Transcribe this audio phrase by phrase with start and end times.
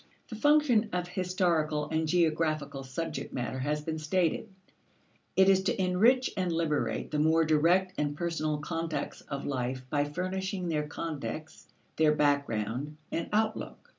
[0.29, 4.49] The function of historical and geographical subject matter has been stated;
[5.35, 10.05] it is to enrich and liberate the more direct and personal contacts of life by
[10.05, 13.89] furnishing their context, their background and outlook.